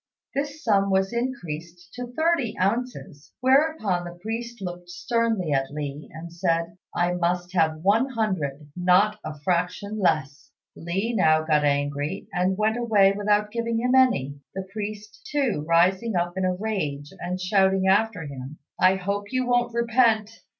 [0.33, 6.33] This sum was increased to thirty ounces, whereupon the priest looked sternly at Li and
[6.33, 12.57] said, "I must have one hundred; not a fraction less." Li now got angry, and
[12.57, 17.39] went away without giving him any, the priest, too, rising up in a rage and
[17.39, 20.31] shouting after him, "I hope you won't repent."